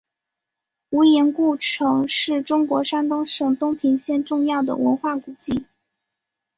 [0.89, 5.67] 无盐故城是中国山东省东平县重要的文化古迹。